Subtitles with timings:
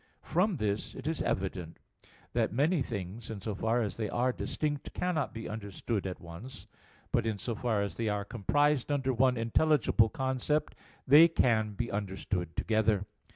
[0.23, 1.77] From this it is evident
[2.33, 6.65] that many things, in so far as they are distinct, cannot be understood at once;
[7.11, 10.73] but in so far as they are comprised under one intelligible concept,
[11.05, 13.05] they can be understood together.